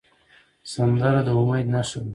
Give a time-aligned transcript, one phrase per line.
[0.73, 2.09] سندره د امید نښه ده